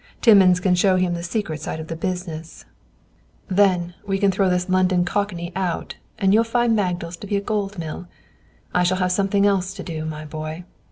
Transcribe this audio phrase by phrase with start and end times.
[0.19, 2.65] Timmins can show him the secret side of the business;
[3.49, 7.39] then, we can throw this London cockney out, and you'll find Magdal's to be a
[7.39, 8.07] gold mill.
[8.73, 10.63] I shall have something else to do, my boy.